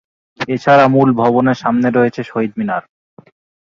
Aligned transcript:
এছাড়া 0.47 0.85
মূল 0.87 1.09
ভবনের 1.19 1.57
সামনে 1.63 1.87
রয়েছে 1.89 2.21
শহীদ 2.23 2.51
মিনার। 2.57 2.83